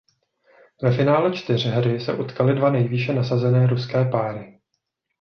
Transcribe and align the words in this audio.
Ve 0.83 0.91
finále 0.95 1.33
čtyřhry 1.37 1.99
se 1.99 2.13
utkaly 2.13 2.55
dva 2.55 2.71
nejvýše 2.71 3.13
nasazené 3.13 3.67
ruské 3.67 4.05
páry. 4.09 4.59